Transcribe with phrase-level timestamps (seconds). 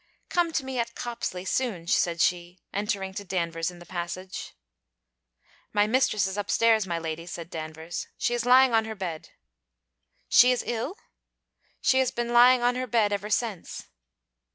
[0.29, 4.55] 'Come to me at Copsley soon,' said she, entering to Danvers in the passage.
[5.73, 8.07] 'My mistress is upstairs, my lady,' said Danvers.
[8.17, 9.29] 'She is lying on her bed.'
[10.27, 10.97] 'She is ill?'
[11.81, 13.89] 'She has been lying on her bed ever since.'